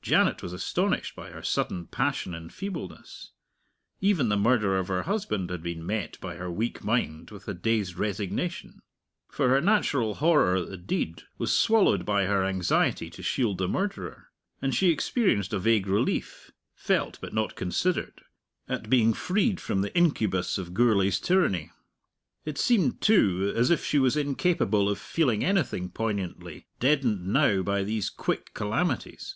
Janet 0.00 0.42
was 0.42 0.54
astonished 0.54 1.14
by 1.14 1.28
her 1.28 1.42
sudden 1.42 1.86
passion 1.88 2.32
in 2.32 2.48
feebleness. 2.48 3.32
Even 4.00 4.30
the 4.30 4.36
murder 4.38 4.78
of 4.78 4.88
her 4.88 5.02
husband 5.02 5.50
had 5.50 5.62
been 5.62 5.84
met 5.84 6.18
by 6.22 6.36
her 6.36 6.50
weak 6.50 6.82
mind 6.82 7.30
with 7.30 7.46
a 7.48 7.52
dazed 7.52 7.96
resignation. 7.98 8.80
For 9.28 9.50
her 9.50 9.60
natural 9.60 10.14
horror 10.14 10.56
at 10.56 10.70
the 10.70 10.78
deed 10.78 11.24
was 11.36 11.54
swallowed 11.54 12.06
by 12.06 12.24
her 12.24 12.44
anxiety 12.46 13.10
to 13.10 13.22
shield 13.22 13.58
the 13.58 13.68
murderer; 13.68 14.30
and 14.62 14.74
she 14.74 14.88
experienced 14.88 15.52
a 15.52 15.58
vague 15.58 15.86
relief 15.86 16.50
felt 16.74 17.18
but 17.20 17.34
not 17.34 17.54
considered 17.54 18.22
at 18.66 18.88
being 18.88 19.12
freed 19.12 19.60
from 19.60 19.82
the 19.82 19.94
incubus 19.94 20.56
of 20.56 20.72
Gourlay's 20.72 21.20
tyranny. 21.20 21.72
It 22.46 22.56
seemed, 22.56 23.02
too, 23.02 23.52
as 23.54 23.68
if 23.70 23.84
she 23.84 23.98
was 23.98 24.16
incapable 24.16 24.88
of 24.88 24.98
feeling 24.98 25.44
anything 25.44 25.90
poignantly, 25.90 26.68
deadened 26.80 27.26
now 27.26 27.60
by 27.60 27.84
these 27.84 28.08
quick 28.08 28.54
calamities. 28.54 29.32